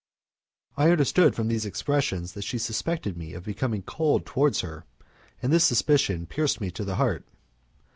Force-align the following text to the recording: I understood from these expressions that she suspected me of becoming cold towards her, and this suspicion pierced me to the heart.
I 0.77 0.89
understood 0.89 1.35
from 1.35 1.47
these 1.47 1.63
expressions 1.63 2.33
that 2.33 2.41
she 2.43 2.57
suspected 2.57 3.15
me 3.15 3.33
of 3.35 3.43
becoming 3.45 3.83
cold 3.83 4.25
towards 4.25 4.61
her, 4.61 4.87
and 5.43 5.53
this 5.53 5.63
suspicion 5.63 6.25
pierced 6.25 6.59
me 6.59 6.71
to 6.71 6.83
the 6.83 6.95
heart. 6.95 7.23